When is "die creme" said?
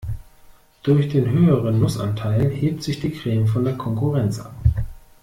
3.01-3.45